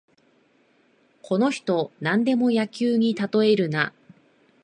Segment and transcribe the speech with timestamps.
[1.21, 3.93] この人、なんでも野球にたとえるな